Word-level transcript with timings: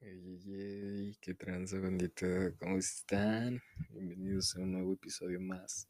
Ey, 0.00 0.40
ey, 0.46 1.16
qué 1.20 1.34
tranza, 1.34 1.80
bandita, 1.80 2.54
¿cómo 2.60 2.78
están? 2.78 3.60
Bienvenidos 3.90 4.54
a 4.54 4.60
un 4.60 4.70
nuevo 4.70 4.92
episodio 4.92 5.40
más 5.40 5.88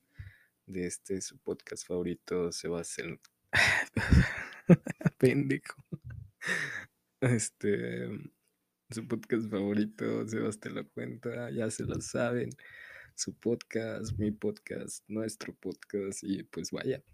de 0.64 0.86
este 0.86 1.20
su 1.20 1.36
podcast 1.36 1.86
favorito, 1.86 2.50
Sebastián. 2.50 3.20
Pendejo. 5.18 5.84
Este, 7.20 8.08
su 8.88 9.06
podcast 9.06 9.50
favorito, 9.50 10.26
Sebastián 10.26 10.76
la 10.76 10.84
cuenta, 10.84 11.50
ya 11.50 11.70
se 11.70 11.84
lo 11.84 12.00
saben. 12.00 12.48
Su 13.14 13.34
podcast, 13.34 14.18
mi 14.18 14.30
podcast, 14.30 15.04
nuestro 15.06 15.54
podcast, 15.54 16.24
y 16.24 16.44
pues 16.44 16.70
vaya, 16.70 17.04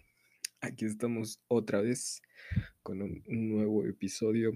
aquí 0.60 0.84
estamos 0.84 1.40
otra 1.48 1.80
vez 1.80 2.22
con 2.84 3.02
un 3.02 3.24
nuevo 3.26 3.84
episodio 3.84 4.52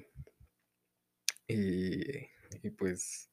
y, 1.48 2.70
pues 2.76 3.30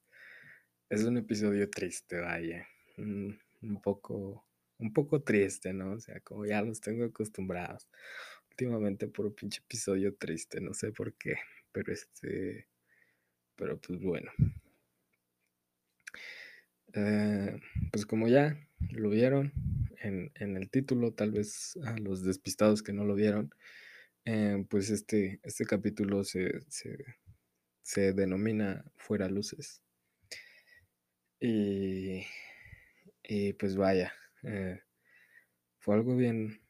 es 0.89 1.03
un 1.03 1.17
episodio 1.17 1.69
triste, 1.69 2.19
vaya. 2.19 2.65
Un, 2.97 3.37
poco, 3.83 4.45
un 4.77 4.93
poco 4.93 5.21
triste, 5.21 5.73
¿no? 5.73 5.93
O 5.93 5.99
sea, 5.99 6.21
como 6.21 6.45
ya 6.45 6.61
los 6.61 6.79
tengo 6.79 7.05
acostumbrados. 7.05 7.89
Últimamente 8.51 9.07
por 9.07 9.25
un 9.25 9.35
pinche 9.35 9.59
episodio 9.61 10.15
triste, 10.15 10.61
no 10.61 10.73
sé 10.73 10.91
por 10.93 11.13
qué. 11.15 11.35
Pero 11.73 11.91
este. 11.91 12.67
Pero 13.57 13.79
pues 13.79 13.99
bueno. 13.99 14.31
Eh, 16.93 17.59
pues 17.91 18.05
como 18.05 18.29
ya 18.29 18.57
lo 18.91 19.09
vieron 19.09 19.51
en, 20.01 20.31
en, 20.35 20.55
el 20.55 20.69
título, 20.69 21.11
tal 21.13 21.31
vez 21.31 21.77
a 21.83 21.97
los 21.97 22.23
despistados 22.23 22.81
que 22.81 22.93
no 22.93 23.03
lo 23.03 23.15
vieron, 23.15 23.53
eh, 24.23 24.65
pues 24.69 24.89
este, 24.89 25.41
este 25.43 25.65
capítulo 25.65 26.23
se 26.23 26.61
se 27.85 28.13
denomina 28.13 28.83
Fuera 28.97 29.29
Luces. 29.29 29.83
Y, 31.39 32.25
y 33.21 33.53
pues 33.53 33.75
vaya, 33.75 34.11
eh, 34.41 34.81
fue 35.77 35.93
algo 35.93 36.15
bien, 36.15 36.61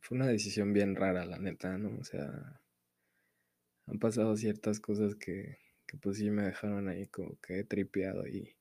fue 0.00 0.16
una 0.16 0.26
decisión 0.26 0.72
bien 0.72 0.96
rara, 0.96 1.24
la 1.24 1.38
neta, 1.38 1.78
¿no? 1.78 1.96
O 2.00 2.02
sea, 2.02 2.60
han 3.86 3.98
pasado 4.00 4.36
ciertas 4.36 4.80
cosas 4.80 5.14
que, 5.14 5.58
que 5.86 5.98
pues 5.98 6.16
sí 6.18 6.28
me 6.30 6.42
dejaron 6.42 6.88
ahí 6.88 7.06
como 7.06 7.38
que 7.40 7.62
tripeado 7.62 8.26
y... 8.26 8.56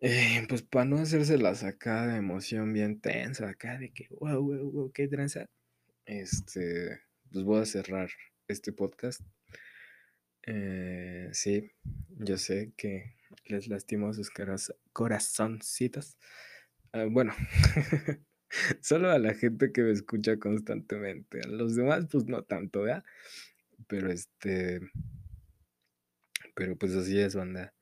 Eh, 0.00 0.44
pues 0.48 0.62
para 0.62 0.86
no 0.86 0.96
hacerse 0.96 1.38
la 1.38 1.54
sacada 1.54 2.08
de 2.08 2.18
emoción 2.18 2.72
bien 2.72 3.00
tensa 3.00 3.48
acá 3.48 3.78
de 3.78 3.92
que 3.92 4.08
wow, 4.10 4.42
wow, 4.42 4.72
wow, 4.72 4.92
qué 4.92 5.06
tranza. 5.06 5.46
Este, 6.04 7.00
pues 7.30 7.44
voy 7.44 7.62
a 7.62 7.64
cerrar 7.64 8.10
este 8.48 8.72
podcast 8.72 9.22
eh, 10.46 11.30
sí, 11.32 11.70
yo 12.10 12.36
sé 12.38 12.72
que 12.76 13.16
les 13.46 13.68
lastimo 13.68 14.12
sus 14.12 14.30
corazoncitos. 14.92 16.18
Uh, 16.92 17.10
bueno, 17.10 17.34
solo 18.80 19.10
a 19.10 19.18
la 19.18 19.34
gente 19.34 19.72
que 19.72 19.82
me 19.82 19.92
escucha 19.92 20.38
constantemente. 20.38 21.40
A 21.40 21.48
los 21.48 21.74
demás, 21.74 22.06
pues 22.10 22.26
no 22.26 22.42
tanto, 22.42 22.82
¿verdad? 22.82 23.04
Pero 23.88 24.10
este. 24.10 24.80
Pero 26.54 26.76
pues 26.76 26.94
así 26.94 27.18
es, 27.18 27.34
banda. 27.34 27.74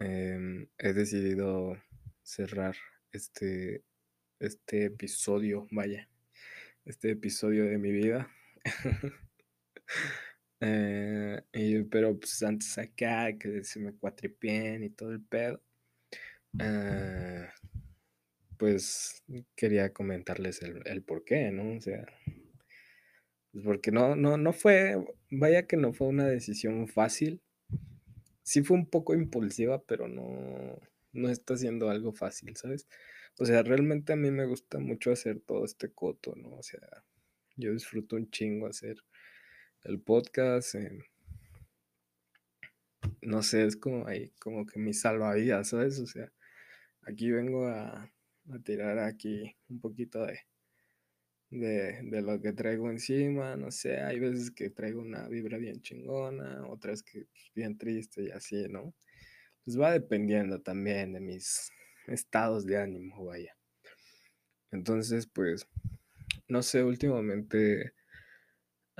Eh, 0.00 0.68
he 0.78 0.92
decidido 0.92 1.76
cerrar 2.22 2.76
este, 3.12 3.82
este 4.38 4.84
episodio, 4.84 5.66
vaya, 5.72 6.08
este 6.84 7.10
episodio 7.10 7.64
de 7.64 7.78
mi 7.78 7.90
vida. 7.90 8.30
Eh, 10.60 11.42
pero 11.90 12.18
pues 12.18 12.42
antes 12.42 12.76
acá, 12.78 13.36
que 13.38 13.62
se 13.64 13.78
me 13.80 13.94
cuatripien 13.94 14.82
y 14.84 14.90
todo 14.90 15.12
el 15.12 15.22
pedo, 15.22 15.62
eh, 16.60 17.48
pues 18.56 19.22
quería 19.54 19.92
comentarles 19.92 20.62
el, 20.62 20.82
el, 20.86 21.02
por 21.02 21.24
qué, 21.24 21.50
¿no? 21.52 21.76
O 21.76 21.80
sea, 21.80 22.04
pues 23.52 23.64
porque 23.64 23.92
no, 23.92 24.16
no, 24.16 24.36
no 24.36 24.52
fue, 24.52 24.96
vaya 25.30 25.66
que 25.66 25.76
no 25.76 25.92
fue 25.92 26.08
una 26.08 26.26
decisión 26.26 26.88
fácil. 26.88 27.40
Sí 28.42 28.62
fue 28.62 28.76
un 28.76 28.86
poco 28.86 29.14
impulsiva, 29.14 29.82
pero 29.82 30.08
no, 30.08 30.80
no 31.12 31.28
está 31.28 31.56
siendo 31.56 31.90
algo 31.90 32.12
fácil, 32.12 32.56
¿sabes? 32.56 32.88
O 33.38 33.44
sea, 33.46 33.62
realmente 33.62 34.12
a 34.12 34.16
mí 34.16 34.30
me 34.30 34.46
gusta 34.46 34.78
mucho 34.78 35.12
hacer 35.12 35.40
todo 35.40 35.64
este 35.64 35.92
coto, 35.92 36.34
¿no? 36.36 36.56
O 36.56 36.62
sea, 36.62 36.80
yo 37.56 37.72
disfruto 37.72 38.16
un 38.16 38.30
chingo 38.30 38.66
hacer 38.66 38.96
el 39.88 40.00
podcast. 40.00 40.74
No 43.22 43.42
sé, 43.42 43.64
es 43.64 43.76
como 43.76 44.06
ahí, 44.06 44.30
como 44.38 44.66
que 44.66 44.78
mi 44.78 44.92
salvavidas, 44.92 45.68
¿sabes? 45.68 45.98
O 45.98 46.06
sea, 46.06 46.30
aquí 47.02 47.30
vengo 47.30 47.66
a, 47.66 48.12
a 48.50 48.58
tirar 48.64 48.98
aquí 48.98 49.56
un 49.68 49.80
poquito 49.80 50.26
de, 50.26 50.40
de, 51.50 52.02
de, 52.02 52.22
lo 52.22 52.40
que 52.40 52.52
traigo 52.52 52.90
encima, 52.90 53.56
no 53.56 53.70
sé, 53.70 54.00
hay 54.00 54.20
veces 54.20 54.50
que 54.50 54.70
traigo 54.70 55.00
una 55.00 55.26
vibra 55.28 55.56
bien 55.56 55.80
chingona, 55.80 56.66
otras 56.68 57.02
que 57.02 57.24
pues, 57.24 57.50
bien 57.54 57.78
triste 57.78 58.24
y 58.24 58.30
así, 58.30 58.68
¿no? 58.68 58.94
Pues 59.64 59.80
va 59.80 59.92
dependiendo 59.92 60.60
también 60.60 61.14
de 61.14 61.20
mis 61.20 61.70
estados 62.06 62.66
de 62.66 62.78
ánimo, 62.78 63.24
vaya. 63.24 63.56
Entonces, 64.70 65.26
pues, 65.26 65.66
no 66.46 66.62
sé, 66.62 66.82
últimamente 66.82 67.94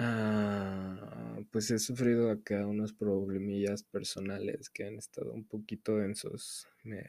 Ah, 0.00 1.40
pues 1.50 1.72
he 1.72 1.78
sufrido 1.80 2.30
acá 2.30 2.64
unos 2.66 2.92
problemillas 2.92 3.82
personales 3.82 4.70
que 4.70 4.84
han 4.84 4.96
estado 4.96 5.32
un 5.32 5.44
poquito 5.44 5.96
densos. 5.96 6.68
Me, 6.84 7.04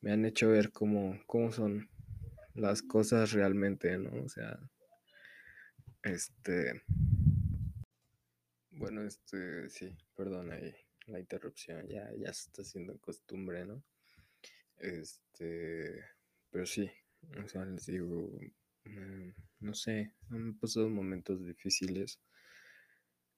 me 0.00 0.12
han 0.12 0.24
hecho 0.24 0.48
ver 0.48 0.72
cómo, 0.72 1.20
cómo 1.26 1.52
son 1.52 1.90
las 2.54 2.80
cosas 2.82 3.32
realmente, 3.32 3.98
¿no? 3.98 4.24
O 4.24 4.28
sea, 4.28 4.58
este... 6.02 6.82
Bueno, 8.70 9.02
este, 9.02 9.68
sí, 9.68 9.94
perdón 10.16 10.50
ahí 10.50 10.74
la 11.06 11.20
interrupción, 11.20 11.86
ya, 11.88 12.10
ya 12.16 12.32
se 12.32 12.48
está 12.48 12.62
haciendo 12.62 12.98
costumbre, 12.98 13.66
¿no? 13.66 13.82
Este, 14.78 16.02
pero 16.50 16.64
sí, 16.64 16.90
o 17.44 17.48
sea, 17.48 17.64
les 17.64 17.86
digo, 17.86 18.30
no 19.60 19.74
sé, 19.74 20.12
han 20.30 20.58
pasado 20.58 20.88
momentos 20.88 21.44
difíciles. 21.44 22.18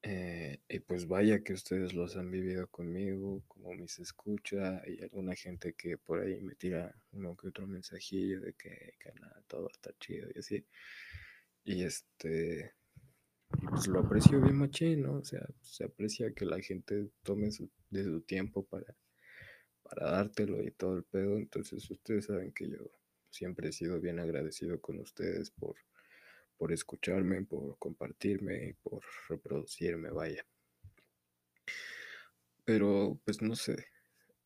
Eh, 0.07 0.61
y 0.69 0.81
pues 0.81 1.09
vaya 1.09 1.43
que 1.43 1.55
ustedes 1.55 1.95
los 1.95 2.17
han 2.17 2.31
vivido 2.31 2.67
conmigo, 2.69 3.43
como 3.49 3.73
mis 3.73 3.99
escucha, 3.99 4.83
y 4.87 5.03
alguna 5.03 5.35
gente 5.35 5.73
que 5.73 5.97
por 5.97 6.21
ahí 6.21 6.43
me 6.43 6.55
tira 6.57 6.95
uno 7.13 7.35
que 7.37 7.49
otro 7.49 7.67
mensajillo 7.67 8.41
de 8.43 8.53
que, 8.53 8.95
que 9.01 9.13
nada, 9.19 9.43
todo 9.47 9.71
está 9.71 9.93
chido 9.99 10.29
y 10.35 10.39
así. 10.39 10.67
Y 11.65 11.85
este, 11.85 12.75
pues 13.71 13.87
lo 13.87 14.01
aprecio 14.01 14.41
bien 14.43 14.57
machín, 14.57 15.03
¿no? 15.03 15.15
O 15.17 15.25
sea, 15.25 15.47
se 15.63 15.85
aprecia 15.85 16.33
que 16.35 16.45
la 16.45 16.61
gente 16.61 17.09
tome 17.23 17.51
su, 17.51 17.71
de 17.91 18.05
su 18.05 18.21
tiempo 18.23 18.65
para, 18.67 18.95
para 19.83 20.11
dártelo 20.11 20.63
y 20.63 20.71
todo 20.73 20.97
el 20.99 21.05
pedo. 21.05 21.39
Entonces 21.39 21.91
ustedes 21.91 22.27
saben 22.27 22.53
que 22.53 22.69
yo 22.69 22.91
siempre 23.35 23.69
he 23.69 23.73
sido 23.73 24.01
bien 24.01 24.21
agradecido 24.21 24.81
con 24.81 25.01
ustedes 25.01 25.51
por, 25.51 25.77
por 26.57 26.73
escucharme, 26.73 27.43
por 27.43 27.77
compartirme 27.79 28.69
y 28.69 28.73
por 28.75 29.03
reproducirme, 29.29 30.11
vaya. 30.11 30.47
Pero 32.65 33.21
pues 33.25 33.43
no 33.43 33.57
sé, 33.57 33.89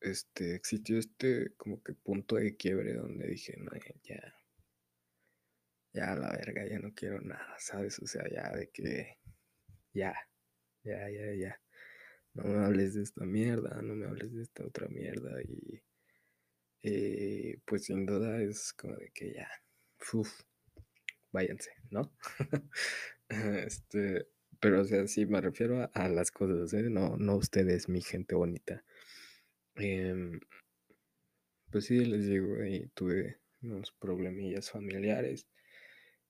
este 0.01 0.55
existió 0.55 0.97
este 0.97 1.53
como 1.55 1.81
que 1.83 1.93
punto 1.93 2.35
de 2.35 2.55
quiebre 2.57 2.95
donde 2.95 3.27
dije, 3.27 3.55
no, 3.57 3.71
ya, 4.03 4.35
ya 5.93 6.15
la 6.15 6.31
verga, 6.31 6.65
ya 6.67 6.79
no 6.79 6.93
quiero 6.93 7.21
nada, 7.21 7.55
¿sabes? 7.59 7.99
O 7.99 8.07
sea, 8.07 8.23
ya 8.29 8.49
de 8.55 8.69
que, 8.69 9.19
ya, 9.93 10.15
ya, 10.83 11.09
ya, 11.09 11.33
ya. 11.33 11.61
No 12.33 12.43
me 12.43 12.65
hables 12.65 12.95
de 12.95 13.03
esta 13.03 13.25
mierda, 13.25 13.81
no 13.81 13.95
me 13.95 14.05
hables 14.07 14.33
de 14.33 14.43
esta 14.43 14.65
otra 14.65 14.87
mierda 14.87 15.41
y 15.43 15.81
eh, 16.83 17.59
pues 17.65 17.85
sin 17.85 18.05
duda 18.05 18.41
es 18.41 18.73
como 18.73 18.95
de 18.95 19.11
que 19.13 19.33
ya, 19.33 19.49
uf, 20.13 20.29
váyanse, 21.31 21.71
¿no? 21.91 22.11
este, 23.29 24.27
pero 24.59 24.81
o 24.81 24.85
sea, 24.85 25.07
sí 25.07 25.25
me 25.25 25.41
refiero 25.41 25.89
a, 25.93 26.09
las 26.09 26.31
cosas, 26.31 26.73
¿eh? 26.73 26.89
no, 26.89 27.17
no 27.17 27.35
ustedes, 27.37 27.89
mi 27.89 28.01
gente 28.01 28.35
bonita. 28.35 28.83
Eh, 29.75 30.39
pues 31.71 31.85
sí, 31.85 32.03
les 32.05 32.25
digo, 32.27 32.55
tuve 32.93 33.39
unos 33.61 33.91
problemillas 33.93 34.71
familiares. 34.71 35.47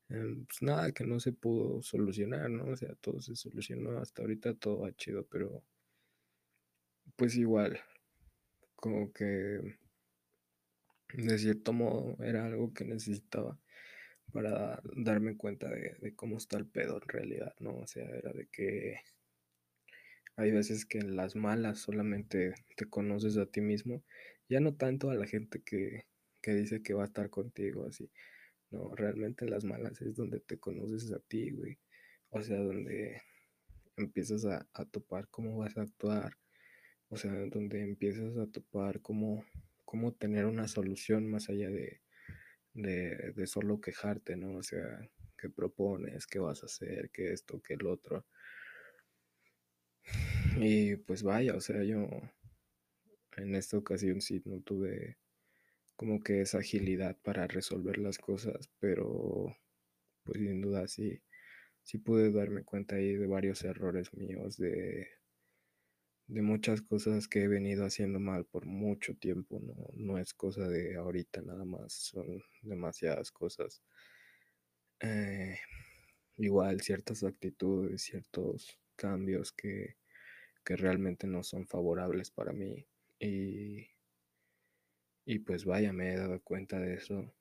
Eh, 0.10 0.36
pues 0.48 0.62
nada, 0.62 0.92
que 0.92 1.06
no 1.06 1.20
se 1.20 1.32
pudo 1.34 1.82
solucionar, 1.82 2.50
¿no? 2.50 2.66
O 2.72 2.76
sea, 2.76 2.96
todo 2.96 3.22
se 3.22 3.36
solucionó 3.36 4.00
hasta 4.00 4.24
ahorita, 4.24 4.56
todo 4.56 4.80
va 4.82 4.92
chido, 4.96 5.26
pero 5.28 5.64
pues 7.16 7.36
igual, 7.36 7.80
como 8.76 9.12
que 9.14 9.78
de 11.14 11.38
cierto 11.40 11.74
modo 11.74 12.16
era 12.24 12.46
algo 12.46 12.74
que 12.74 12.86
necesitaba 12.86 13.60
para 14.32 14.82
darme 14.96 15.38
cuenta 15.38 15.70
de, 15.70 16.14
cómo 16.16 16.38
está 16.38 16.58
el 16.58 16.68
pedo 16.68 16.98
en 17.02 17.08
realidad, 17.08 17.56
¿no? 17.60 17.78
O 17.78 17.88
sea, 17.88 18.06
era 18.06 18.32
de 18.32 18.48
que 18.48 19.02
hay 20.36 20.52
veces 20.52 20.86
que 20.86 21.00
en 21.00 21.16
las 21.16 21.36
malas 21.36 21.80
solamente 21.80 22.54
te 22.76 22.86
conoces 22.86 23.38
a 23.38 23.46
ti 23.46 23.62
mismo, 23.62 24.04
ya 24.48 24.60
no 24.60 24.76
tanto 24.76 25.10
a 25.10 25.16
la 25.16 25.28
gente 25.28 25.62
que, 25.62 26.06
que 26.42 26.54
dice 26.54 26.82
que 26.82 26.94
va 26.94 27.04
a 27.04 27.08
estar 27.08 27.30
contigo 27.30 27.86
así. 27.86 28.10
No, 28.72 28.94
realmente 28.96 29.46
en 29.46 29.52
las 29.52 29.66
malas 29.66 30.02
es 30.02 30.16
donde 30.16 30.40
te 30.40 30.60
conoces 30.60 31.12
a 31.12 31.20
ti, 31.20 31.52
güey. 31.52 31.80
O 32.30 32.42
sea, 32.42 32.58
donde 32.60 33.22
empiezas 33.98 34.46
a, 34.46 34.68
a 34.74 34.86
topar 34.86 35.28
cómo 35.30 35.58
vas 35.58 35.78
a 35.78 35.82
actuar. 35.82 36.38
O 37.10 37.18
sea, 37.18 37.32
donde 37.48 37.82
empiezas 37.82 38.38
a 38.38 38.48
topar 38.48 39.02
cómo, 39.02 39.44
cómo 39.90 40.14
tener 40.14 40.46
una 40.46 40.68
solución 40.68 41.28
más 41.32 41.50
allá 41.50 41.72
de, 41.72 42.04
de, 42.74 43.48
solo 43.48 43.82
quejarte, 43.82 44.36
¿no? 44.36 44.58
O 44.58 44.62
sea, 44.62 45.10
qué 45.36 45.50
propones, 45.50 46.28
qué 46.28 46.38
vas 46.38 46.62
a 46.62 46.68
hacer, 46.68 47.10
qué 47.10 47.34
esto, 47.34 47.60
qué 47.64 47.74
el 47.74 47.88
otro. 47.88 48.24
Y 50.58 50.96
pues 50.98 51.24
vaya, 51.24 51.56
o 51.56 51.60
sea, 51.60 51.84
yo 51.84 52.08
en 53.38 53.56
esta 53.56 53.80
ocasión 53.80 54.22
sí 54.22 54.44
no 54.46 54.62
tuve 54.62 55.18
como 55.96 56.20
que 56.20 56.42
esa 56.42 56.60
agilidad 56.60 57.18
para 57.24 57.48
resolver 57.48 57.98
las 57.98 58.20
cosas, 58.20 58.70
pero 58.80 59.58
pues 60.24 60.38
sin 60.38 60.62
duda 60.62 60.88
sí, 60.88 61.20
sí 61.82 61.98
pude 61.98 62.32
darme 62.32 62.64
cuenta 62.64 62.98
ahí 62.98 63.16
de 63.16 63.26
varios 63.26 63.64
errores 63.64 64.14
míos, 64.14 64.56
de, 64.58 65.08
de 66.30 66.42
muchas 66.42 66.82
cosas 66.82 67.28
que 67.28 67.44
he 67.44 67.48
venido 67.50 67.86
haciendo 67.86 68.20
mal 68.22 68.46
por 68.46 68.66
mucho 68.66 69.16
tiempo, 69.18 69.60
no, 69.62 69.76
no 69.96 70.18
es 70.18 70.34
cosa 70.34 70.68
de 70.70 70.96
ahorita 70.96 71.42
nada 71.42 71.66
más, 71.66 71.94
son 71.94 72.42
demasiadas 72.64 73.32
cosas. 73.32 73.84
Eh, 75.02 75.58
igual 76.38 76.82
ciertas 76.82 77.24
actitudes, 77.24 78.04
ciertos 78.04 78.80
cambios 78.96 79.52
que, 79.54 79.98
que 80.66 80.76
realmente 80.78 81.28
no 81.28 81.44
son 81.44 81.68
favorables 81.68 82.32
para 82.32 82.54
mí 82.54 82.86
y, 83.20 83.88
y 85.26 85.40
pues 85.40 85.66
vaya, 85.66 85.94
me 85.94 86.14
he 86.14 86.18
dado 86.18 86.42
cuenta 86.42 86.80
de 86.80 86.96
eso. 86.96 87.34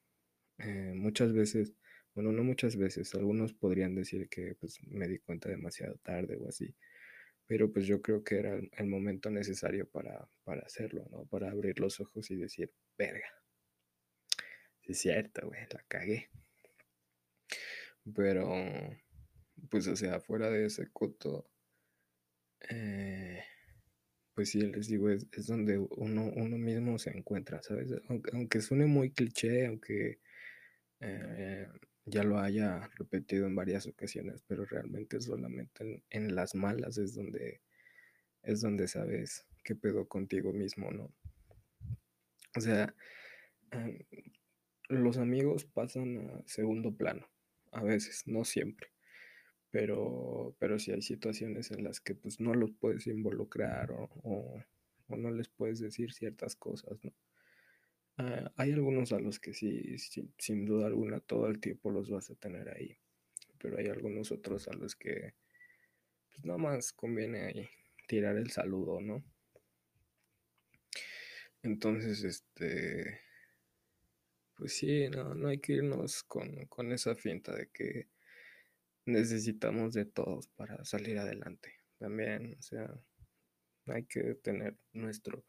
Eh, 0.58 0.93
muchas 0.96 1.32
veces, 1.32 1.75
bueno, 2.14 2.32
no 2.32 2.44
muchas 2.44 2.76
veces, 2.76 3.14
algunos 3.14 3.55
podrían 3.55 3.94
decir 3.94 4.29
que 4.29 4.56
pues 4.56 4.81
me 4.88 5.08
di 5.08 5.19
cuenta 5.20 5.49
demasiado 5.50 5.96
tarde 6.05 6.37
o 6.38 6.49
así, 6.49 6.75
pero 7.49 7.73
pues 7.73 7.87
yo 7.87 8.03
creo 8.03 8.23
que 8.23 8.39
era 8.39 8.55
el, 8.55 8.87
momento 8.87 9.31
necesario 9.31 9.89
para, 9.89 10.29
para 10.45 10.61
hacerlo, 10.61 11.06
¿no? 11.11 11.25
Para 11.25 11.50
abrir 11.50 11.81
los 11.81 11.99
ojos 11.99 12.31
y 12.31 12.37
decir, 12.37 12.71
verga, 12.99 13.27
sí 14.83 14.93
es 14.93 14.99
cierto, 14.99 15.47
güey, 15.49 15.62
la 15.73 15.83
cagué. 15.89 16.29
Pero, 18.15 18.47
pues, 19.71 19.87
o 19.89 19.97
sea, 19.97 20.21
fuera 20.21 20.50
de 20.50 20.67
ese 20.67 20.91
coto, 20.93 21.50
eh, 22.69 23.43
pues 24.35 24.50
sí, 24.50 24.61
les 24.61 24.89
digo, 24.89 25.09
es, 25.09 25.27
es 25.33 25.47
donde 25.47 25.79
uno, 25.79 26.31
uno 26.37 26.59
mismo 26.59 26.99
se 26.99 27.17
encuentra, 27.17 27.62
¿sabes? 27.62 27.91
Aunque, 28.09 28.31
aunque 28.35 28.61
suene 28.61 28.85
muy 28.85 29.11
cliché, 29.11 29.67
aunque 29.67 30.21
eh, 31.00 31.67
ya 32.10 32.25
lo 32.25 32.38
haya 32.40 32.88
repetido 32.96 33.46
en 33.46 33.55
varias 33.56 33.87
ocasiones, 33.87 34.43
pero 34.46 34.64
realmente 34.64 35.20
solamente 35.20 36.02
en, 36.10 36.34
las 36.34 36.55
malas 36.55 36.99
es 36.99 37.14
donde, 37.14 37.60
es 38.43 38.60
donde 38.62 38.88
sabes 38.88 39.46
qué 39.64 39.75
pedo 39.76 40.08
contigo 40.08 40.52
mismo, 40.52 40.90
¿no? 40.93 41.12
O 42.56 42.60
sea, 42.60 42.94
eh, 43.72 44.06
los 44.88 45.19
amigos 45.19 45.64
pasan 45.66 46.19
a 46.31 46.43
segundo 46.46 46.96
plano, 46.96 47.28
a 47.72 47.82
veces, 47.84 48.25
no 48.26 48.44
siempre. 48.44 48.88
Pero, 49.70 50.56
pero 50.61 50.78
sí 50.78 50.93
hay 50.93 51.02
situaciones 51.02 51.70
en 51.72 51.84
las 51.84 52.00
que 52.00 52.14
pues 52.14 52.40
no 52.40 52.54
los 52.54 52.72
puedes 52.72 53.06
involucrar 53.08 53.93
o, 53.93 54.11
o- 54.25 54.64
o 55.08 55.16
no 55.16 55.31
les 55.32 55.49
puedes 55.49 55.81
decir 55.81 56.12
ciertas 56.12 56.56
cosas, 56.56 56.99
¿no? 57.04 57.12
Ah, 58.19 58.53
hay 58.56 58.73
algunos 58.73 59.12
a 59.12 59.20
los 59.20 59.38
que 59.38 59.55
sí, 59.55 59.97
sin 60.38 60.67
duda 60.67 60.88
alguna, 60.88 61.20
todo 61.20 61.47
el 61.47 61.61
tiempo 61.61 61.91
los 61.93 62.11
vas 62.11 62.29
a 62.31 62.35
tener 62.35 62.69
ahí. 62.69 62.99
Pero 63.59 63.79
hay 63.79 63.87
algunos 63.87 64.32
otros 64.32 64.67
a 64.67 64.73
los 64.75 64.97
que 64.97 65.35
pues 66.29 66.44
nada 66.44 66.59
más 66.59 66.93
conviene 66.93 67.44
ahí 67.44 67.69
tirar 68.09 68.37
el 68.37 68.50
saludo, 68.50 69.00
¿no? 69.00 69.23
Entonces, 71.62 72.25
este, 72.25 73.20
pues 74.56 74.75
sí, 74.75 75.09
no, 75.11 75.35
no 75.35 75.49
hay 75.49 75.59
que 75.59 75.75
irnos 75.75 76.25
con, 76.25 76.67
con 76.67 76.91
esa 76.91 77.14
finta 77.14 77.55
de 77.55 77.69
que 77.69 78.09
necesitamos 79.06 79.94
de 79.94 80.06
todos 80.06 80.49
para 80.49 80.85
salir 80.85 81.19
adelante. 81.19 81.75
También, 81.99 82.56
o 82.59 82.62
sea, 82.62 82.93
hay 83.87 84.05
que 84.06 84.35
tener 84.35 84.76
nuestro 84.93 85.44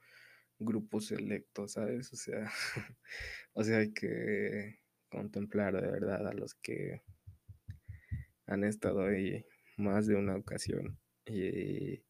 grupo 0.60 1.02
selecto, 1.02 1.68
¿sabes? 1.68 2.12
O 2.14 2.16
sea, 2.16 2.52
o 3.54 3.64
sea, 3.64 3.80
hay 3.80 3.92
que 3.94 4.80
contemplar 5.10 5.82
de 5.82 5.90
verdad 5.90 6.28
a 6.28 6.34
los 6.34 6.56
que 6.56 7.02
han 8.46 8.64
estado 8.64 9.06
ahí 9.06 9.46
más 9.78 10.08
de 10.08 10.16
una 10.16 10.36
ocasión. 10.36 11.00
Y, 11.26 12.04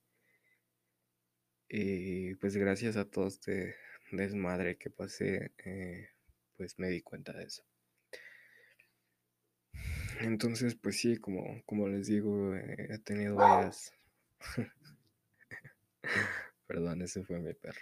y 1.69 2.35
pues 2.35 2.55
gracias 2.55 2.97
a 2.97 3.05
todo 3.05 3.27
este 3.27 3.75
desmadre 4.11 4.77
que 4.77 4.89
pasé, 4.89 5.51
eh, 5.65 6.09
pues 6.57 6.79
me 6.79 6.89
di 6.89 7.01
cuenta 7.01 7.33
de 7.33 7.43
eso. 7.43 7.63
Entonces, 10.21 10.75
pues 10.75 10.99
sí, 10.99 11.17
como, 11.17 11.63
como 11.65 11.87
les 11.87 12.07
digo, 12.07 12.55
eh, 12.55 12.87
he 12.89 12.97
tenido 12.99 13.35
varias... 13.35 13.93
Perdón, 16.67 17.01
ese 17.01 17.23
fue 17.23 17.39
mi 17.39 17.53
perro. 17.53 17.81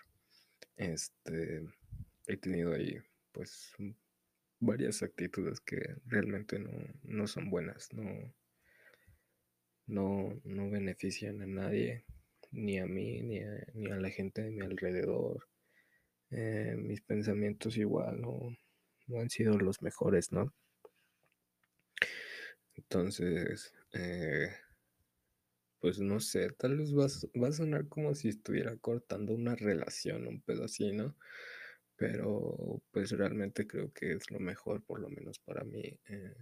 Este, 0.78 1.64
he 2.28 2.38
tenido 2.38 2.74
ahí, 2.74 2.98
pues, 3.32 3.74
varias 4.60 5.04
actitudes 5.04 5.60
que 5.60 5.96
realmente 6.06 6.60
no, 6.60 6.72
no 7.04 7.28
son 7.28 7.50
buenas, 7.50 7.92
no, 7.94 8.34
no, 9.88 10.40
no 10.44 10.70
benefician 10.70 11.42
a 11.42 11.48
nadie, 11.48 12.06
ni 12.52 12.80
a 12.80 12.86
mí, 12.86 13.22
ni 13.22 13.40
a, 13.40 13.66
ni 13.74 13.92
a 13.92 13.98
la 13.98 14.10
gente 14.10 14.44
de 14.44 14.52
mi 14.52 14.62
alrededor. 14.62 15.48
Eh, 16.30 16.76
mis 16.78 17.02
pensamientos 17.02 17.78
igual 17.78 18.22
no, 18.22 18.56
no 19.08 19.20
han 19.20 19.30
sido 19.30 19.58
los 19.58 19.82
mejores, 19.82 20.32
¿no? 20.32 20.54
Entonces, 22.76 23.74
eh, 23.94 24.50
pues 25.88 26.00
no 26.00 26.20
sé, 26.20 26.50
tal 26.50 26.76
vez 26.76 26.94
va, 26.94 27.08
va 27.42 27.48
a 27.48 27.52
sonar 27.54 27.88
como 27.88 28.14
si 28.14 28.28
estuviera 28.28 28.76
cortando 28.76 29.34
una 29.34 29.56
relación, 29.56 30.28
un 30.28 30.42
pedo 30.42 30.66
así, 30.66 30.92
¿no? 30.92 31.16
Pero 31.96 32.84
pues 32.92 33.12
realmente 33.12 33.66
creo 33.66 33.94
que 33.94 34.12
es 34.12 34.30
lo 34.30 34.38
mejor, 34.42 34.84
por 34.84 35.00
lo 35.00 35.08
menos 35.08 35.40
para 35.40 35.64
mí, 35.64 35.98
eh, 36.10 36.36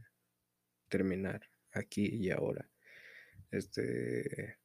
terminar 0.88 1.48
aquí 1.74 2.08
y 2.08 2.32
ahora 2.32 2.68
este, 3.52 4.58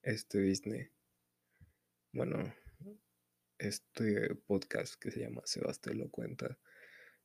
este 0.00 0.38
Disney, 0.38 0.88
bueno, 2.14 2.54
este 3.58 4.34
podcast 4.46 4.94
que 4.94 5.10
se 5.10 5.20
llama 5.20 5.42
Sebastián 5.44 5.98
lo 5.98 6.08
cuenta. 6.08 6.58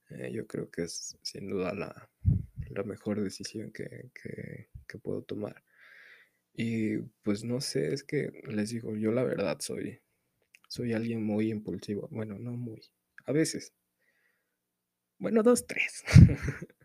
eh, 0.09 0.29
yo 0.33 0.45
creo 0.45 0.69
que 0.69 0.81
es 0.83 1.17
sin 1.21 1.47
duda 1.47 1.73
la, 1.73 2.09
la 2.71 2.83
mejor 2.83 3.21
decisión 3.21 3.71
que, 3.71 4.11
que 4.13 4.97
puedo 4.97 5.21
tomar. 5.21 5.63
Y 6.61 6.97
pues 7.23 7.45
no 7.45 7.61
sé, 7.61 7.93
es 7.93 8.03
que 8.03 8.33
les 8.49 8.71
digo, 8.71 8.93
yo 8.97 9.13
la 9.13 9.23
verdad 9.23 9.59
soy, 9.61 10.01
soy 10.67 10.91
alguien 10.91 11.23
muy 11.23 11.51
impulsivo. 11.51 12.09
Bueno, 12.11 12.37
no 12.37 12.51
muy. 12.51 12.81
A 13.25 13.31
veces. 13.31 13.73
Bueno, 15.17 15.41
dos, 15.41 15.65
tres. 15.67 16.03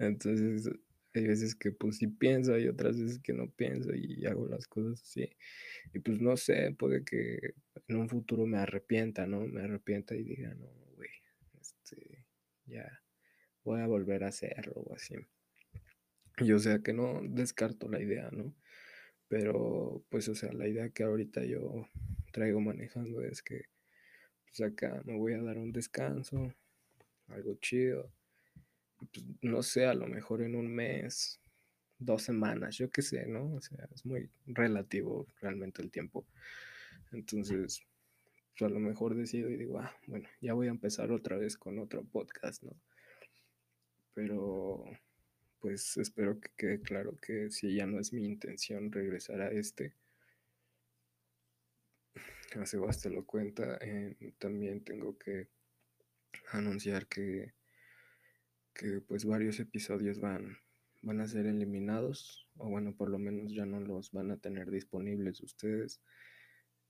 Entonces, 0.00 0.68
hay 1.14 1.24
veces 1.24 1.54
que 1.54 1.70
pues 1.70 1.98
sí 1.98 2.08
pienso, 2.08 2.54
hay 2.54 2.66
otras 2.66 3.00
veces 3.00 3.20
que 3.20 3.32
no 3.32 3.48
pienso 3.48 3.94
y 3.94 4.26
hago 4.26 4.48
las 4.48 4.66
cosas 4.66 5.00
así. 5.00 5.30
Y 5.94 6.00
pues 6.00 6.20
no 6.20 6.36
sé, 6.36 6.74
puede 6.76 7.04
que 7.04 7.54
en 7.86 7.96
un 7.98 8.08
futuro 8.08 8.44
me 8.44 8.58
arrepienta, 8.58 9.24
¿no? 9.24 9.46
Me 9.46 9.62
arrepienta 9.62 10.16
y 10.16 10.24
diga, 10.24 10.52
no, 10.54 10.66
güey, 10.96 11.10
este, 11.60 12.24
ya 12.64 13.04
voy 13.62 13.82
a 13.82 13.86
volver 13.86 14.24
a 14.24 14.28
hacerlo 14.30 14.72
o 14.74 14.94
así. 14.96 15.14
Y 16.38 16.50
o 16.50 16.58
sea 16.58 16.80
que 16.80 16.92
no 16.92 17.20
descarto 17.22 17.88
la 17.88 18.02
idea, 18.02 18.30
¿no? 18.32 18.52
Pero 19.28 20.04
pues 20.08 20.28
o 20.28 20.34
sea, 20.34 20.52
la 20.52 20.68
idea 20.68 20.90
que 20.90 21.02
ahorita 21.02 21.44
yo 21.44 21.88
traigo 22.32 22.60
manejando 22.60 23.22
es 23.22 23.42
que 23.42 23.64
pues 24.46 24.60
acá 24.60 25.02
me 25.04 25.16
voy 25.16 25.34
a 25.34 25.42
dar 25.42 25.58
un 25.58 25.72
descanso, 25.72 26.52
algo 27.28 27.54
chido. 27.56 28.10
Pues 29.12 29.26
no 29.42 29.62
sé, 29.62 29.86
a 29.86 29.94
lo 29.94 30.06
mejor 30.06 30.42
en 30.42 30.54
un 30.54 30.68
mes, 30.68 31.40
dos 31.98 32.22
semanas, 32.22 32.76
yo 32.76 32.90
qué 32.90 33.02
sé, 33.02 33.26
¿no? 33.26 33.54
O 33.54 33.60
sea, 33.60 33.88
es 33.94 34.04
muy 34.06 34.30
relativo 34.46 35.26
realmente 35.40 35.82
el 35.82 35.90
tiempo. 35.90 36.26
Entonces, 37.12 37.82
pues 38.58 38.70
a 38.70 38.72
lo 38.72 38.80
mejor 38.80 39.14
decido 39.14 39.50
y 39.50 39.56
digo, 39.56 39.78
ah, 39.78 39.94
bueno, 40.06 40.28
ya 40.40 40.54
voy 40.54 40.68
a 40.68 40.70
empezar 40.70 41.12
otra 41.12 41.36
vez 41.36 41.56
con 41.56 41.78
otro 41.78 42.04
podcast, 42.04 42.62
¿no? 42.62 42.72
Pero 44.14 44.84
pues 45.60 45.96
espero 45.96 46.40
que 46.40 46.50
quede 46.56 46.80
claro 46.80 47.16
que 47.16 47.50
si 47.50 47.74
ya 47.74 47.86
no 47.86 47.98
es 47.98 48.12
mi 48.12 48.24
intención 48.24 48.92
regresar 48.92 49.40
a 49.40 49.50
este, 49.50 49.94
a 52.54 52.66
Sebas 52.66 53.00
te 53.00 53.10
lo 53.10 53.24
cuenta. 53.24 53.78
Eh, 53.80 54.16
también 54.38 54.84
tengo 54.84 55.18
que 55.18 55.48
anunciar 56.52 57.06
que, 57.06 57.54
que 58.74 59.00
pues 59.00 59.24
varios 59.24 59.60
episodios 59.60 60.20
van, 60.20 60.58
van 61.02 61.20
a 61.20 61.28
ser 61.28 61.46
eliminados, 61.46 62.48
o 62.56 62.68
bueno, 62.68 62.94
por 62.94 63.10
lo 63.10 63.18
menos 63.18 63.52
ya 63.52 63.66
no 63.66 63.80
los 63.80 64.12
van 64.12 64.30
a 64.30 64.36
tener 64.36 64.70
disponibles 64.70 65.40
ustedes. 65.40 66.00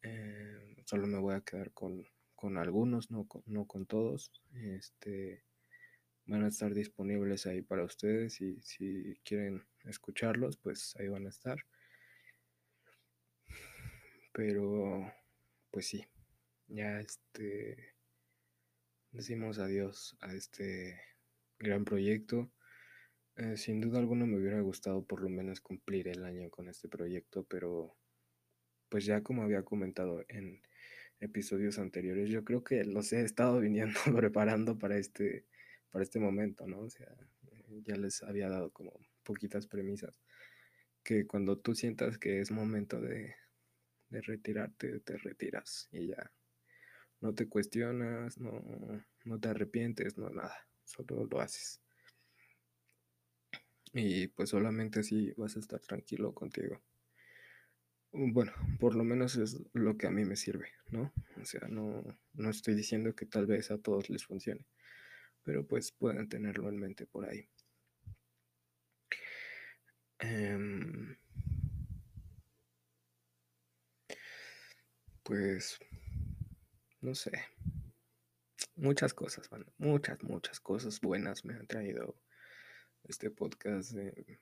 Eh, 0.03 0.77
solo 0.85 1.07
me 1.07 1.19
voy 1.19 1.35
a 1.35 1.41
quedar 1.41 1.73
con, 1.73 2.07
con 2.35 2.59
algunos, 2.59 3.11
no 3.11 3.27
con, 3.27 3.43
no 3.47 3.67
con 3.67 3.87
todos. 3.87 4.31
Este, 4.53 5.43
van 6.27 6.45
a 6.45 6.49
estar 6.49 6.75
disponibles 6.75 7.47
ahí 7.47 7.63
para 7.63 7.85
ustedes 7.85 8.41
y 8.41 8.61
si 8.63 9.19
quieren 9.25 9.65
escucharlos, 9.85 10.57
pues 10.57 10.97
ahí 10.97 11.09
van 11.09 11.27
a 11.27 11.31
estar. 11.31 11.59
Pero, 14.33 15.13
pues 15.71 15.87
sí, 15.87 16.05
ya 16.69 17.01
este, 17.01 17.95
decimos 19.13 19.59
adiós 19.59 20.17
a 20.21 20.35
este 20.35 21.01
gran 21.59 21.85
proyecto. 21.85 22.51
Eh, 23.37 23.57
sin 23.57 23.81
duda 23.81 23.99
alguna 23.99 24.27
me 24.27 24.39
hubiera 24.39 24.61
gustado 24.61 25.05
por 25.05 25.23
lo 25.23 25.29
menos 25.29 25.61
cumplir 25.61 26.09
el 26.09 26.25
año 26.25 26.51
con 26.51 26.69
este 26.69 26.89
proyecto, 26.89 27.45
pero 27.45 27.97
pues 28.89 29.05
ya 29.05 29.23
como 29.23 29.43
había 29.43 29.63
comentado 29.63 30.25
en 30.29 30.63
episodios 31.21 31.79
anteriores, 31.79 32.31
yo 32.31 32.45
creo 32.45 32.65
que 32.65 32.85
los 32.85 33.13
he 33.13 33.23
estado 33.23 33.61
viniendo 33.61 33.99
preparando 34.17 34.79
para 34.79 34.97
este, 34.99 35.45
para 35.97 36.05
este 36.05 36.21
momento, 36.21 36.67
¿no? 36.67 36.81
O 36.81 36.91
sea, 36.91 37.11
ya 37.87 37.97
les 37.97 38.23
había 38.23 38.51
dado 38.51 38.71
como 38.71 38.93
poquitas 39.23 39.67
premisas, 39.67 40.21
que 41.03 41.27
cuando 41.27 41.57
tú 41.57 41.75
sientas 41.75 42.19
que 42.19 42.43
es 42.43 42.51
momento 42.51 43.01
de, 43.01 43.35
de 44.11 44.21
retirarte, 44.21 45.01
te 45.01 45.17
retiras 45.17 45.89
y 45.91 46.09
ya 46.09 46.31
no 47.23 47.35
te 47.35 47.49
cuestionas, 47.49 48.37
no, 48.37 48.63
no 49.25 49.41
te 49.41 49.49
arrepientes, 49.49 50.19
no 50.19 50.29
nada, 50.29 50.69
solo 50.85 51.25
lo 51.25 51.41
haces. 51.41 51.81
Y 53.95 54.27
pues 54.27 54.51
solamente 54.51 55.01
así 55.01 55.33
vas 55.39 55.57
a 55.57 55.61
estar 55.61 55.81
tranquilo 55.81 56.35
contigo. 56.35 56.83
Bueno, 58.13 58.53
por 58.79 58.97
lo 58.97 59.03
menos 59.03 59.37
es 59.37 59.65
lo 59.73 59.97
que 59.97 60.09
a 60.09 60.11
mí 60.11 60.27
me 60.27 60.37
sirve, 60.37 60.73
¿no? 60.91 61.11
O 61.41 61.45
sea, 61.47 61.67
no, 61.69 62.05
no 62.35 62.51
estoy 62.51 62.75
diciendo 62.75 63.15
que 63.15 63.25
tal 63.25 63.47
vez 63.47 63.71
a 63.71 63.79
todos 63.79 64.11
les 64.11 64.27
funcione, 64.27 64.67
pero 65.47 65.65
pues 65.65 65.93
pueden 65.93 66.29
tenerlo 66.29 66.69
en 66.69 66.77
mente 66.77 67.07
por 67.07 67.25
ahí. 67.25 67.49
Em, 70.19 71.17
pues, 75.23 75.79
no 77.01 77.15
sé, 77.15 77.31
muchas 78.75 79.15
cosas, 79.15 79.49
muchas, 79.79 80.21
muchas 80.25 80.59
cosas 80.59 81.01
buenas 81.01 81.45
me 81.45 81.55
han 81.55 81.69
traído 81.69 82.17
este 83.05 83.31
podcast. 83.31 83.95
he 83.95 84.41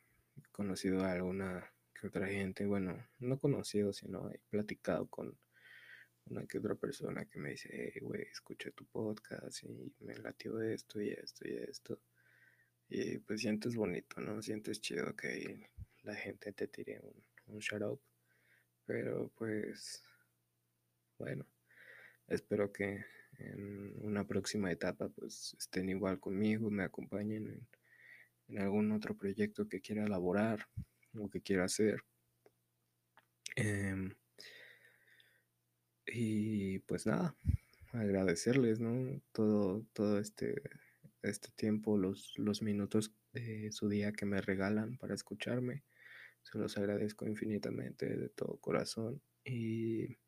conocido 0.53 1.05
a 1.05 1.13
alguna 1.13 1.71
que 1.93 2.07
otra 2.07 2.29
gente, 2.29 2.65
bueno, 2.65 3.07
no 3.19 3.39
conocido, 3.39 3.93
sino 3.93 4.31
he 4.31 4.41
platicado 4.49 5.07
con 5.09 5.39
una 6.27 6.47
que 6.47 6.59
otra 6.59 6.75
persona 6.75 7.25
que 7.27 7.39
me 7.39 7.51
dice, 7.51 7.69
hey, 7.73 8.01
güey, 8.01 8.23
escuché 8.23 8.71
tu 8.73 8.87
podcast 8.87 9.63
y 9.65 9.93
me 10.01 10.17
latió 10.17 10.61
esto 10.61 11.01
y 11.01 11.11
esto 11.11 11.47
y 11.47 11.57
esto. 11.57 12.01
Y 12.89 13.19
pues 13.19 13.41
sientes 13.41 13.77
bonito, 13.77 14.21
¿no? 14.21 14.41
Sientes 14.43 14.81
chido 14.81 15.15
que 15.17 15.71
la 16.03 16.15
gente 16.15 16.53
te 16.53 16.69
tire 16.69 17.01
un, 17.03 17.55
un 17.55 17.59
shout 17.59 17.83
out. 17.83 18.01
Pero 18.87 19.31
pues, 19.37 20.03
bueno, 21.19 21.47
espero 22.29 22.73
que 22.73 23.05
en 23.39 23.95
una 24.05 24.27
próxima 24.27 24.71
etapa 24.71 25.09
pues 25.09 25.57
estén 25.59 25.89
igual 25.89 26.21
conmigo, 26.21 26.71
me 26.71 26.85
acompañen 26.85 27.67
en, 28.49 28.59
algún 28.59 28.93
otro 28.93 29.17
proyecto 29.17 29.67
que 29.67 29.81
quiera 29.81 30.05
elaborar 30.05 30.69
o 31.19 31.29
que 31.31 31.41
quiera 31.41 31.65
hacer. 31.65 32.03
Eh, 33.57 34.15
y 36.15 36.79
pues 36.81 37.07
nada, 37.07 37.37
agradecerles, 37.93 38.81
¿no? 38.81 39.21
Todo, 39.33 39.85
todo 39.93 40.19
este, 40.19 40.63
este 41.23 41.49
tiempo, 41.57 41.99
los, 41.99 42.35
los 42.37 42.63
minutos 42.63 43.13
de 43.33 43.73
su 43.73 43.89
día 43.89 44.13
que 44.13 44.27
me 44.27 44.41
regalan 44.41 44.97
para 44.97 45.15
escucharme. 45.15 45.85
Se 46.43 46.59
los 46.59 46.77
agradezco 46.79 47.27
infinitamente 47.27 48.17
de 48.17 48.29
todo 48.29 48.59
corazón. 48.59 49.23
Y, 49.45 50.19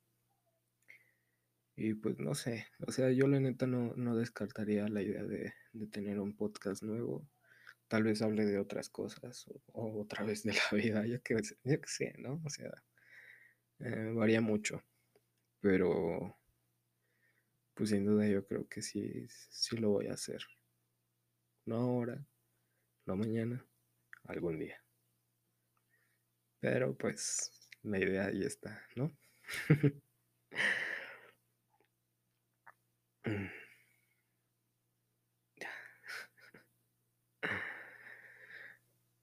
y 1.76 1.94
pues 1.94 2.18
no 2.18 2.34
sé, 2.34 2.66
o 2.86 2.92
sea, 2.92 3.10
yo 3.12 3.26
la 3.28 3.38
neta 3.38 3.66
no, 3.66 3.94
no 3.96 4.16
descartaría 4.16 4.88
la 4.88 5.02
idea 5.02 5.22
de, 5.24 5.54
de, 5.72 5.86
tener 5.86 6.18
un 6.18 6.34
podcast 6.36 6.82
nuevo. 6.82 7.28
Tal 7.88 8.02
vez 8.02 8.22
hable 8.22 8.44
de 8.44 8.58
otras 8.58 8.88
cosas 8.90 9.46
o, 9.72 10.00
otra 10.00 10.24
vez 10.24 10.42
de 10.42 10.54
la 10.54 10.76
vida, 10.76 11.06
yo 11.06 11.22
que, 11.22 11.36
yo 11.64 11.80
que 11.80 11.88
sé, 11.88 12.14
¿no? 12.18 12.42
O 12.44 12.50
sea, 12.50 12.72
eh, 13.80 14.12
varía 14.14 14.40
mucho. 14.40 14.82
Pero, 15.66 15.90
pues 17.74 17.90
sin 17.90 18.04
duda 18.04 18.26
yo 18.26 18.44
creo 18.44 18.66
que 18.68 18.82
sí, 18.82 19.26
sí 19.28 19.76
lo 19.76 19.90
voy 19.90 20.08
a 20.08 20.14
hacer. 20.14 20.40
No 21.66 21.76
ahora, 21.76 22.24
no 23.06 23.16
mañana, 23.16 23.64
algún 24.24 24.58
día. 24.58 24.82
Pero 26.60 26.94
pues 26.94 27.50
la 27.82 27.98
idea 27.98 28.26
ahí 28.26 28.42
está, 28.44 28.82
¿no? 28.94 29.16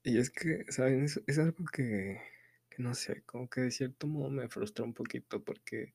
y 0.03 0.17
es 0.17 0.29
que, 0.29 0.65
¿saben? 0.69 1.03
Es, 1.03 1.21
es 1.27 1.39
algo 1.39 1.65
que, 1.65 2.21
que, 2.69 2.81
no 2.83 2.93
sé, 2.95 3.23
como 3.23 3.49
que 3.49 3.61
de 3.61 3.71
cierto 3.71 4.07
modo 4.07 4.29
me 4.29 4.47
frustra 4.49 4.85
un 4.85 4.93
poquito 4.93 5.43
porque 5.43 5.93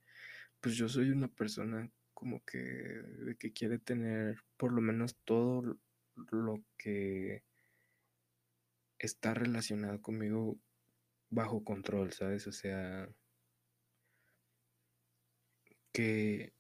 pues 0.60 0.76
yo 0.76 0.88
soy 0.88 1.10
una 1.10 1.28
persona 1.28 1.90
como 2.14 2.44
que, 2.44 2.58
de 2.58 3.36
que 3.36 3.52
quiere 3.52 3.78
tener 3.78 4.42
por 4.56 4.72
lo 4.72 4.80
menos 4.80 5.16
todo 5.24 5.78
lo 6.30 6.62
que 6.76 7.44
está 8.98 9.34
relacionado 9.34 10.02
conmigo 10.02 10.58
bajo 11.30 11.62
control, 11.62 12.12
¿sabes? 12.12 12.46
O 12.46 12.52
sea, 12.52 13.08
que, 15.92 16.52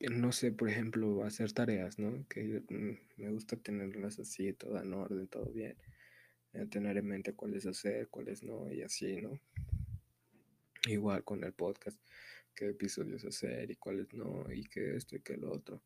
no 0.00 0.32
sé, 0.32 0.52
por 0.52 0.68
ejemplo, 0.68 1.24
hacer 1.24 1.52
tareas, 1.52 1.98
¿no? 1.98 2.26
Que 2.28 2.62
mm, 2.68 3.22
me 3.22 3.30
gusta 3.30 3.56
tenerlas 3.56 4.18
así, 4.18 4.52
todo 4.52 4.80
en 4.80 4.92
orden, 4.92 5.28
todo 5.28 5.46
bien. 5.52 5.76
Eh, 6.52 6.66
tener 6.66 6.96
en 6.98 7.06
mente 7.06 7.34
cuáles 7.34 7.66
hacer, 7.66 8.08
cuáles 8.08 8.42
no, 8.42 8.72
y 8.72 8.82
así, 8.82 9.20
¿no? 9.20 9.38
Igual 10.86 11.24
con 11.24 11.44
el 11.44 11.52
podcast 11.52 12.00
qué 12.58 12.70
episodios 12.70 13.24
hacer 13.24 13.70
y 13.70 13.76
cuáles 13.76 14.12
no, 14.14 14.44
y 14.52 14.64
qué 14.64 14.96
esto 14.96 15.14
y 15.14 15.20
qué 15.20 15.36
lo 15.36 15.52
otro. 15.52 15.84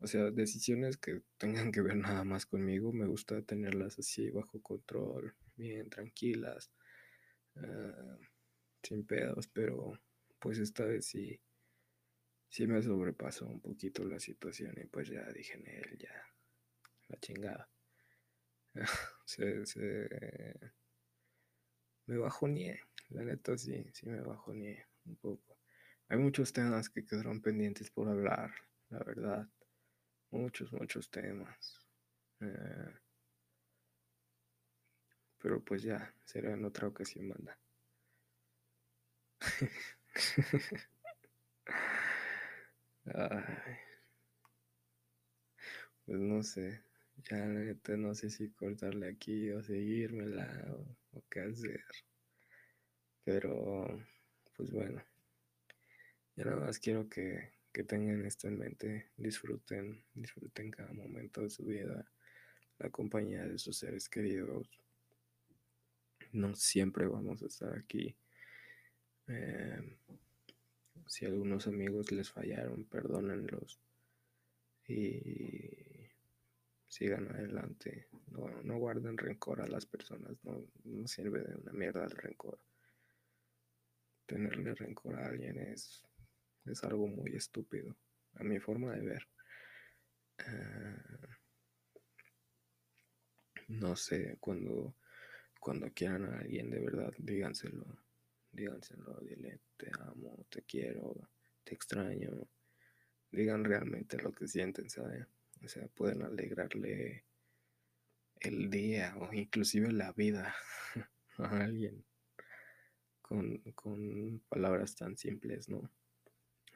O 0.00 0.08
sea, 0.08 0.30
decisiones 0.32 0.96
que 0.96 1.22
tengan 1.38 1.70
que 1.70 1.82
ver 1.82 1.96
nada 1.96 2.24
más 2.24 2.46
conmigo, 2.46 2.92
me 2.92 3.06
gusta 3.06 3.42
tenerlas 3.42 3.98
así 3.98 4.28
bajo 4.30 4.60
control, 4.60 5.36
bien 5.54 5.88
tranquilas, 5.88 6.72
uh, 7.54 8.18
sin 8.82 9.06
pedos, 9.06 9.46
pero 9.48 10.00
pues 10.40 10.58
esta 10.58 10.84
vez 10.84 11.06
sí, 11.06 11.40
sí 12.48 12.66
me 12.66 12.82
sobrepasó 12.82 13.46
un 13.46 13.60
poquito 13.60 14.04
la 14.04 14.18
situación 14.18 14.74
y 14.82 14.86
pues 14.86 15.08
ya 15.10 15.24
dije 15.32 15.54
en 15.58 15.68
él, 15.68 15.98
ya, 15.98 16.26
la 17.08 17.20
chingada. 17.20 17.70
se, 19.26 19.64
se, 19.64 20.08
me 22.06 22.16
bajoneé, 22.18 22.80
la 23.10 23.22
neta 23.22 23.56
sí, 23.56 23.84
sí 23.92 24.06
me 24.06 24.20
bajoneé 24.22 24.86
un 25.04 25.16
poco. 25.16 25.59
Hay 26.10 26.18
muchos 26.18 26.52
temas 26.52 26.90
que 26.90 27.06
quedaron 27.06 27.40
pendientes 27.40 27.90
por 27.90 28.06
hablar, 28.10 28.52
la 28.90 28.98
verdad. 28.98 29.48
Muchos, 30.30 30.72
muchos 30.72 31.10
temas. 31.10 31.80
Eh, 32.40 32.94
pero 35.38 35.60
pues 35.64 35.82
ya, 35.82 36.14
será 36.24 36.52
en 36.52 36.64
otra 36.64 36.86
ocasión, 36.86 37.26
manda. 37.26 37.58
Ay. 43.14 43.76
Pues 46.04 46.18
no 46.20 46.42
sé, 46.42 46.82
ya 47.30 47.46
no 47.96 48.14
sé 48.14 48.30
si 48.30 48.50
cortarle 48.52 49.08
aquí 49.08 49.50
o 49.50 49.62
seguírmela 49.62 50.46
o, 50.76 51.18
o 51.18 51.24
qué 51.30 51.40
hacer. 51.40 51.80
Pero, 53.24 53.98
pues 54.56 54.70
bueno. 54.70 55.02
Yo 56.40 56.46
nada 56.46 56.64
más 56.64 56.78
quiero 56.78 57.06
que, 57.06 57.52
que 57.70 57.84
tengan 57.84 58.24
esto 58.24 58.48
en 58.48 58.58
mente, 58.58 59.10
disfruten, 59.18 60.02
disfruten 60.14 60.70
cada 60.70 60.90
momento 60.94 61.42
de 61.42 61.50
su 61.50 61.66
vida, 61.66 62.10
la 62.78 62.88
compañía 62.88 63.44
de 63.44 63.58
sus 63.58 63.76
seres 63.76 64.08
queridos. 64.08 64.66
No 66.32 66.54
siempre 66.54 67.06
vamos 67.06 67.42
a 67.42 67.46
estar 67.46 67.76
aquí. 67.76 68.16
Eh, 69.28 69.98
si 71.06 71.26
algunos 71.26 71.66
amigos 71.66 72.10
les 72.10 72.30
fallaron, 72.30 72.86
perdónenlos 72.86 73.78
y 74.88 76.08
sigan 76.88 77.28
adelante. 77.34 78.08
No, 78.28 78.48
no 78.62 78.78
guarden 78.78 79.18
rencor 79.18 79.60
a 79.60 79.66
las 79.66 79.84
personas, 79.84 80.42
no, 80.42 80.64
no 80.84 81.06
sirve 81.06 81.42
de 81.42 81.54
una 81.56 81.72
mierda 81.74 82.02
el 82.06 82.12
rencor. 82.12 82.58
Tenerle 84.24 84.74
rencor 84.74 85.16
a 85.16 85.26
alguien 85.26 85.58
es, 85.58 86.06
es 86.66 86.84
algo 86.84 87.06
muy 87.06 87.34
estúpido, 87.34 87.96
a 88.34 88.44
mi 88.44 88.58
forma 88.58 88.92
de 88.92 89.02
ver. 89.02 89.28
Uh, 90.38 91.26
no 93.68 93.96
sé, 93.96 94.36
cuando, 94.40 94.96
cuando 95.60 95.92
quieran 95.92 96.24
a 96.24 96.38
alguien 96.38 96.70
de 96.70 96.80
verdad, 96.80 97.12
díganselo. 97.18 97.86
Díganselo, 98.52 99.20
dile, 99.20 99.60
te 99.76 99.90
amo, 100.00 100.44
te 100.50 100.62
quiero, 100.62 101.30
te 101.62 101.74
extraño. 101.74 102.48
Digan 103.30 103.64
realmente 103.64 104.18
lo 104.18 104.32
que 104.32 104.48
sienten, 104.48 104.90
¿sabes? 104.90 105.24
O 105.62 105.68
sea, 105.68 105.86
pueden 105.88 106.22
alegrarle 106.22 107.24
el 108.40 108.70
día 108.70 109.14
o 109.18 109.32
inclusive 109.32 109.92
la 109.92 110.12
vida 110.12 110.54
a 111.38 111.60
alguien 111.60 112.04
con, 113.20 113.58
con 113.74 114.40
palabras 114.48 114.96
tan 114.96 115.16
simples, 115.16 115.68
¿no? 115.68 115.88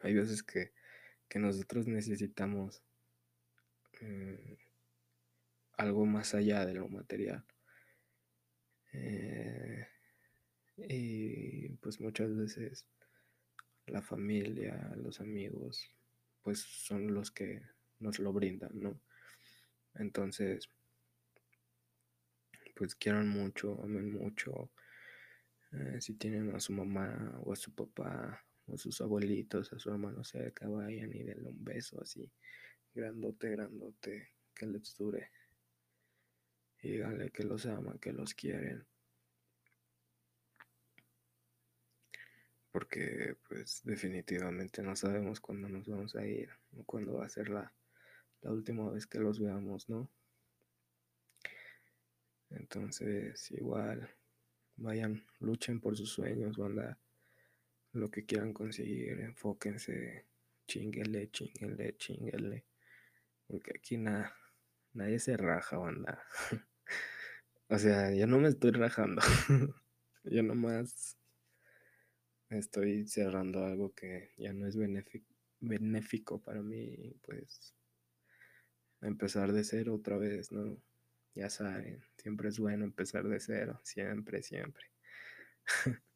Hay 0.04 0.12
veces 0.12 0.42
que, 0.42 0.72
que 1.30 1.38
nosotros 1.38 1.86
necesitamos 1.86 2.82
eh, 4.02 4.58
algo 5.78 6.04
más 6.04 6.34
allá 6.34 6.66
de 6.66 6.74
lo 6.74 6.88
material. 6.88 7.42
Eh, 8.92 9.88
y 10.76 11.70
pues 11.76 12.00
muchas 12.00 12.36
veces 12.36 12.86
la 13.86 14.02
familia, 14.02 14.92
los 14.96 15.22
amigos, 15.22 15.90
pues 16.42 16.58
son 16.60 17.14
los 17.14 17.30
que 17.30 17.62
nos 17.98 18.18
lo 18.18 18.30
brindan, 18.34 18.72
¿no? 18.74 19.00
Entonces, 19.94 20.68
pues 22.74 22.94
quieran 22.94 23.28
mucho, 23.28 23.82
amen 23.82 24.12
mucho. 24.12 24.70
Eh, 25.72 25.98
si 26.02 26.12
tienen 26.12 26.54
a 26.54 26.60
su 26.60 26.74
mamá 26.74 27.40
o 27.42 27.54
a 27.54 27.56
su 27.56 27.74
papá 27.74 28.44
a 28.72 28.76
sus 28.76 29.00
abuelitos, 29.00 29.72
a 29.72 29.78
su 29.78 29.90
hermano 29.90 30.24
cerca, 30.24 30.68
vayan 30.68 31.12
y 31.14 31.22
denle 31.22 31.48
un 31.48 31.64
beso 31.64 32.00
así, 32.00 32.30
grandote, 32.94 33.50
grandote, 33.50 34.30
que 34.54 34.66
les 34.66 34.96
dure 34.96 35.30
díganle 36.84 37.30
que 37.30 37.44
los 37.44 37.64
aman, 37.66 37.98
que 37.98 38.12
los 38.12 38.34
quieren. 38.34 38.86
Porque 42.70 43.36
pues 43.48 43.82
definitivamente 43.84 44.82
no 44.82 44.94
sabemos 44.96 45.40
cuándo 45.40 45.68
nos 45.68 45.88
vamos 45.88 46.14
a 46.16 46.26
ir 46.26 46.50
o 46.76 46.84
cuándo 46.84 47.14
va 47.14 47.26
a 47.26 47.28
ser 47.28 47.48
la, 47.48 47.72
la 48.42 48.52
última 48.52 48.90
vez 48.90 49.06
que 49.06 49.18
los 49.18 49.40
veamos, 49.40 49.88
¿no? 49.88 50.10
Entonces, 52.50 53.50
igual, 53.52 54.14
vayan, 54.76 55.24
luchen 55.40 55.80
por 55.80 55.96
sus 55.96 56.10
sueños, 56.10 56.56
banda, 56.56 56.98
lo 57.94 58.10
que 58.10 58.26
quieran 58.26 58.52
conseguir, 58.52 59.20
enfóquense, 59.20 60.26
chinguele, 60.66 61.30
chinguele, 61.30 61.96
chinguele, 61.96 62.64
porque 63.46 63.72
aquí 63.76 63.96
nada, 63.96 64.36
nadie 64.92 65.18
se 65.18 65.36
raja, 65.36 65.78
banda. 65.78 66.22
O 67.68 67.78
sea, 67.78 68.14
yo 68.14 68.26
no 68.26 68.38
me 68.38 68.48
estoy 68.48 68.72
rajando. 68.72 69.22
yo 70.24 70.42
nomás 70.42 71.16
estoy 72.50 73.06
cerrando 73.08 73.64
algo 73.64 73.94
que 73.94 74.32
ya 74.36 74.52
no 74.52 74.66
es 74.66 74.76
benéfico, 75.60 76.42
para 76.42 76.60
mí, 76.60 77.16
pues 77.22 77.74
empezar 79.00 79.52
de 79.52 79.64
cero 79.64 79.94
otra 79.94 80.18
vez, 80.18 80.52
¿no? 80.52 80.76
Ya 81.34 81.50
saben, 81.50 82.04
siempre 82.18 82.50
es 82.50 82.58
bueno 82.58 82.84
empezar 82.84 83.26
de 83.26 83.40
cero, 83.40 83.80
siempre, 83.82 84.42
siempre. 84.42 84.84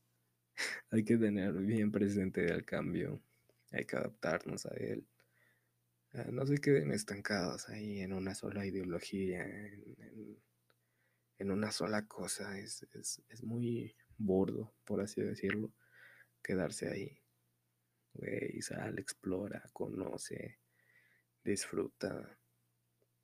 hay 0.90 1.04
que 1.04 1.16
tener 1.16 1.52
bien 1.54 1.90
presente 1.90 2.44
el 2.46 2.64
cambio, 2.64 3.22
hay 3.70 3.84
que 3.84 3.96
adaptarnos 3.96 4.66
a 4.66 4.74
él. 4.76 5.06
Ah, 6.12 6.26
no 6.32 6.46
se 6.46 6.58
queden 6.58 6.92
estancados 6.92 7.68
ahí 7.68 8.00
en 8.00 8.12
una 8.12 8.34
sola 8.34 8.64
ideología, 8.64 9.44
en 11.38 11.50
una 11.50 11.70
sola 11.70 12.06
cosa. 12.06 12.58
Es, 12.58 12.86
muy 13.42 13.94
bordo, 14.16 14.74
por 14.84 15.00
así 15.00 15.20
decirlo, 15.20 15.72
quedarse 16.42 16.88
ahí. 16.88 17.22
Güey, 18.14 18.62
sal, 18.62 18.98
explora, 18.98 19.68
conoce, 19.72 20.58
disfruta. 21.44 22.38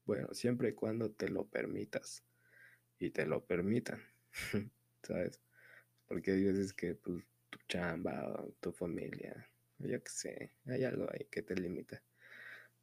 Bueno, 0.04 0.28
siempre 0.34 0.68
y 0.70 0.74
cuando 0.74 1.10
te 1.10 1.28
lo 1.28 1.48
permitas 1.48 2.22
y 2.98 3.10
te 3.10 3.26
lo 3.26 3.44
permitan, 3.44 4.00
¿sabes? 5.02 5.40
Porque 6.06 6.32
hay 6.32 6.44
veces 6.44 6.72
que 6.72 6.94
pues, 6.94 7.24
tu 7.50 7.58
chamba, 7.68 8.44
tu 8.60 8.72
familia, 8.72 9.48
ya 9.78 9.98
que 9.98 10.10
sé, 10.10 10.52
hay 10.66 10.84
algo 10.84 11.08
ahí 11.10 11.26
que 11.30 11.42
te 11.42 11.54
limita. 11.54 12.02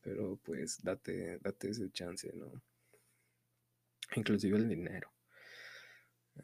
Pero 0.02 0.38
pues 0.38 0.82
date, 0.84 1.38
date 1.40 1.70
ese 1.70 1.92
chance, 1.92 2.32
¿no? 2.34 2.52
Inclusive 4.16 4.58
el 4.58 4.68
dinero. 4.68 5.14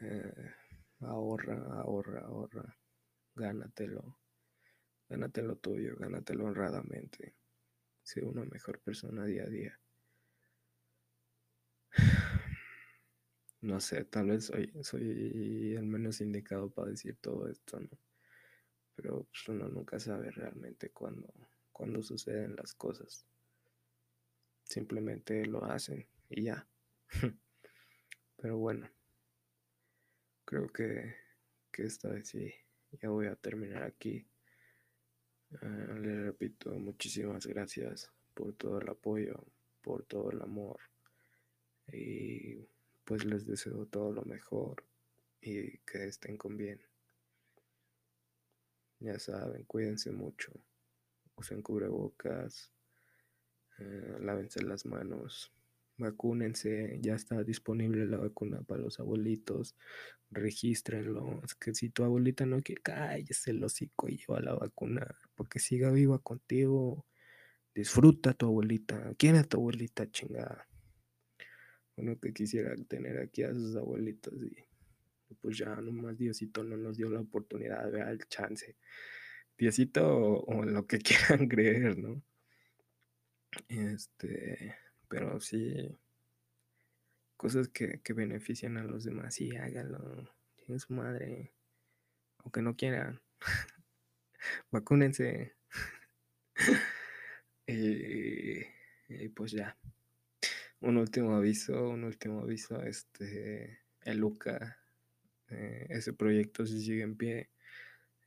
Eh, 0.00 0.54
ahorra, 1.00 1.56
ahorra, 1.80 2.20
ahorra. 2.20 2.76
Gánatelo. 3.34 4.20
Gánatelo 5.08 5.56
tuyo, 5.56 5.96
gánatelo 5.96 6.46
honradamente. 6.46 7.34
Sé 8.02 8.24
una 8.24 8.44
mejor 8.44 8.80
persona 8.80 9.24
día 9.24 9.44
a 9.44 9.48
día. 9.48 9.80
No 13.60 13.80
sé, 13.80 14.04
tal 14.04 14.28
vez 14.28 14.46
soy, 14.46 14.72
soy 14.82 15.74
el 15.76 15.86
menos 15.86 16.20
indicado 16.20 16.70
para 16.70 16.90
decir 16.90 17.16
todo 17.20 17.48
esto, 17.48 17.80
¿no? 17.80 17.88
Pero 18.94 19.24
pues, 19.24 19.48
uno 19.48 19.68
nunca 19.68 19.98
sabe 19.98 20.30
realmente 20.30 20.90
cuándo, 20.90 21.32
cuándo 21.72 22.02
suceden 22.02 22.56
las 22.56 22.74
cosas. 22.74 23.26
Simplemente 24.64 25.46
lo 25.46 25.64
hacen 25.64 26.06
y 26.28 26.44
ya. 26.44 26.68
Pero 28.36 28.58
bueno 28.58 28.88
creo 30.48 30.72
que, 30.72 31.14
esta 31.74 32.08
vez 32.08 32.28
sí, 32.28 32.50
ya 33.02 33.10
voy 33.10 33.26
a 33.26 33.36
terminar 33.36 33.82
aquí. 33.82 34.26
Uh, 35.50 35.94
le 36.00 36.22
repito, 36.24 36.70
muchísimas 36.70 37.46
gracias 37.46 38.10
por 38.32 38.54
todo 38.54 38.80
el 38.80 38.88
apoyo, 38.88 39.44
por 39.82 40.04
todo 40.06 40.30
el 40.30 40.40
amor. 40.40 40.80
Y 41.92 42.66
pues 43.08 43.24
les 43.24 43.46
deseo 43.46 43.86
todo 43.86 44.12
lo 44.12 44.22
mejor 44.26 44.84
y 45.40 45.78
que 45.78 46.04
estén 46.04 46.36
con 46.36 46.58
bien. 46.58 46.78
Ya 49.00 49.18
saben, 49.18 49.64
cuídense 49.64 50.12
mucho. 50.12 50.52
Usen 51.34 51.62
cubrebocas, 51.62 52.70
eh, 53.78 54.18
lávense 54.20 54.62
las 54.62 54.84
manos, 54.84 55.50
vacúnense, 55.96 56.98
ya 57.00 57.14
está 57.14 57.42
disponible 57.44 58.04
la 58.04 58.18
vacuna 58.18 58.60
para 58.60 58.82
los 58.82 59.00
abuelitos, 59.00 59.74
regístrenlo. 60.30 61.40
Es 61.44 61.54
que 61.54 61.72
si 61.74 61.88
tu 61.88 62.04
abuelita 62.04 62.44
no 62.44 62.60
quiere, 62.60 62.82
cállese 62.82 63.52
el 63.52 63.64
hocico 63.64 64.10
y 64.10 64.18
lleva 64.18 64.40
la 64.42 64.52
vacuna, 64.52 65.16
porque 65.34 65.60
siga 65.60 65.90
viva 65.92 66.18
contigo. 66.18 67.06
Disfruta 67.74 68.30
a 68.30 68.34
tu 68.34 68.44
abuelita, 68.44 69.14
¿quién 69.16 69.36
es 69.36 69.48
tu 69.48 69.56
abuelita 69.56 70.10
chingada? 70.10 70.67
Uno 71.98 72.18
que 72.18 72.32
quisiera 72.32 72.74
tener 72.88 73.18
aquí 73.18 73.42
a 73.42 73.52
sus 73.52 73.76
abuelitos 73.76 74.34
y 74.42 74.68
pues 75.40 75.58
ya 75.58 75.76
nomás 75.76 76.16
Diosito 76.18 76.64
no 76.64 76.76
nos 76.76 76.96
dio 76.96 77.10
la 77.10 77.20
oportunidad, 77.20 77.90
vea 77.90 78.10
el 78.10 78.26
chance. 78.28 78.76
Diosito 79.56 80.06
o, 80.06 80.64
lo 80.64 80.86
que 80.86 80.98
quieran 81.38 81.48
creer, 81.48 81.98
¿no? 81.98 82.22
Este, 83.68 84.76
pero 85.08 85.40
sí, 85.40 85.96
cosas 87.36 87.68
que, 87.68 88.00
benefician 88.14 88.76
a 88.76 88.84
los 88.84 89.04
demás, 89.04 89.34
sí, 89.34 89.56
hágalo. 89.56 90.30
Tiene 90.56 90.78
su 90.78 90.92
madre. 90.92 91.52
Aunque 92.38 92.62
no 92.62 92.76
quieran. 92.76 93.20
Vacúnense. 94.70 95.56
y, 97.66 99.28
pues 99.34 99.52
ya. 99.52 99.76
Un 100.80 100.96
último 100.96 101.34
aviso, 101.34 101.88
un 101.90 102.04
último 102.04 102.40
aviso. 102.40 102.82
Este, 102.82 103.80
el 104.02 104.18
Luca, 104.18 104.78
eh, 105.50 105.86
ese 105.90 106.12
proyecto 106.12 106.66
si 106.66 106.80
sigue 106.80 107.02
en 107.02 107.16
pie. 107.16 107.50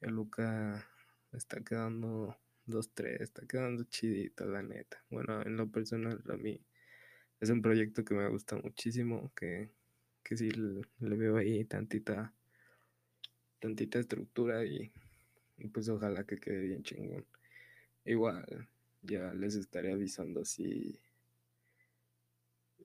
El 0.01 0.15
Luca 0.15 0.85
está 1.31 1.61
quedando 1.61 2.37
2-3, 2.67 3.21
está 3.21 3.45
quedando 3.47 3.83
chidito, 3.85 4.45
la 4.45 4.61
neta. 4.63 5.03
Bueno, 5.09 5.41
en 5.43 5.55
lo 5.55 5.69
personal, 5.71 6.21
a 6.29 6.37
mí 6.37 6.61
es 7.39 7.49
un 7.49 7.61
proyecto 7.61 8.03
que 8.03 8.15
me 8.15 8.27
gusta 8.29 8.57
muchísimo, 8.57 9.31
que, 9.35 9.71
que 10.23 10.37
sí 10.37 10.51
le, 10.51 10.83
veo 10.99 11.37
ahí 11.37 11.65
tantita, 11.65 12.33
tantita 13.59 13.99
estructura 13.99 14.65
y, 14.65 14.91
Y 15.57 15.67
pues 15.69 15.89
ojalá 15.89 16.25
que 16.25 16.37
quede 16.37 16.61
bien 16.61 16.83
chingón. 16.83 17.25
Igual, 18.05 18.67
ya 19.03 19.33
les 19.33 19.55
estaré 19.55 19.93
avisando 19.93 20.45
si. 20.45 20.99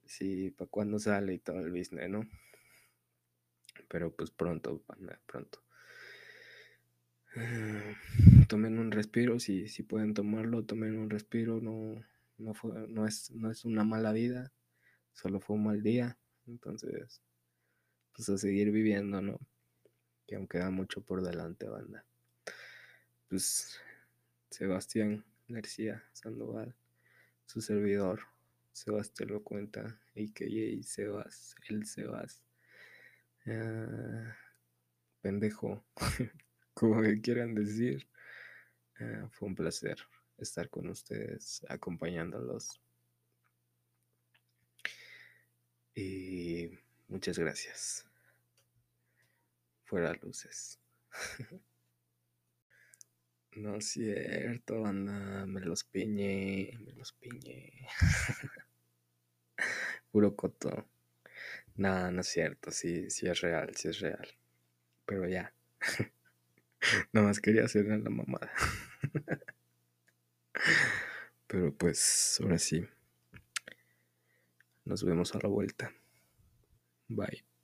Si 0.07 0.51
para 0.51 0.71
cuándo 0.71 0.99
sale 0.99 1.35
y 1.35 1.39
todo 1.39 1.59
el 1.61 1.71
business, 1.71 2.09
¿no? 2.09 2.29
Pero 3.89 4.15
pues 4.15 4.31
pronto, 4.31 4.83
pronto. 5.27 5.63
tomen 8.49 8.79
un 8.79 8.91
respiro, 8.91 9.39
si, 9.39 9.69
si 9.69 9.83
pueden 9.83 10.15
tomarlo, 10.15 10.65
tomen 10.65 10.97
un 10.97 11.11
respiro, 11.11 11.61
no, 11.61 12.03
no, 12.39 12.55
fue, 12.55 12.87
no, 12.89 13.07
es, 13.07 13.31
no 13.33 13.51
es 13.51 13.65
una 13.65 13.85
mala 13.85 14.13
vida, 14.13 14.53
solo 15.13 15.41
fue 15.41 15.57
un 15.57 15.65
mal 15.65 15.83
día, 15.83 16.19
entonces, 16.47 17.23
pues 18.15 18.29
a 18.29 18.39
seguir 18.39 18.71
viviendo, 18.71 19.21
¿no? 19.21 19.39
Que 20.27 20.37
aún 20.37 20.49
queda 20.49 20.71
mucho 20.71 21.03
por 21.03 21.23
delante, 21.23 21.69
banda. 21.69 22.05
Pues 23.29 23.79
Sebastián 24.51 25.25
García 25.49 26.05
Sandoval, 26.13 26.75
su 27.47 27.61
servidor, 27.61 28.21
Sebastián 28.77 29.31
lo 29.31 29.43
cuenta, 29.43 29.99
y 30.15 30.83
Sebas, 30.83 31.57
el 31.71 31.87
Sebas. 31.87 32.43
Uh, 33.47 34.29
pendejo, 35.23 35.83
como 36.75 37.01
que 37.01 37.19
quieran 37.23 37.55
decir. 37.55 38.07
Uh, 39.01 39.29
fue 39.31 39.49
un 39.49 39.55
placer 39.55 39.97
estar 40.37 40.69
con 40.69 40.91
ustedes, 40.91 41.65
acompañándolos. 41.71 42.79
Y 45.95 46.69
muchas 47.09 47.39
gracias. 47.39 48.05
Fuera 49.85 50.13
luces. 50.21 50.79
no 53.53 53.77
es 53.77 53.89
cierto, 53.89 54.85
anda, 54.85 55.47
me 55.47 55.63
los 55.63 55.83
piñé, 55.85 56.79
me 56.85 56.93
los 56.93 57.15
piñé. 57.15 57.89
Puro 60.13 60.35
coto. 60.37 60.87
No, 61.77 62.11
no 62.11 62.21
es 62.21 62.29
cierto, 62.29 62.71
sí, 62.71 63.11
sí 63.11 63.29
es 63.29 63.41
real, 63.41 63.75
sí 63.77 63.89
es 63.89 64.01
real. 64.01 64.29
Pero 65.05 65.29
ya. 65.29 65.53
Nada 67.13 67.27
más 67.29 67.41
quería 67.41 67.65
hacer 67.65 67.87
la 67.87 68.11
mamada. 68.11 68.51
Pero 71.47 71.75
pues, 71.75 72.39
ahora 72.43 72.59
sí. 72.59 72.87
Nos 74.85 75.05
vemos 75.05 75.35
a 75.35 75.39
la 75.43 75.49
vuelta. 75.49 75.93
Bye. 77.09 77.56